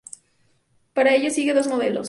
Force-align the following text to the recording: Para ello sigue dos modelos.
Para 0.95 1.13
ello 1.13 1.29
sigue 1.29 1.53
dos 1.53 1.67
modelos. 1.67 1.99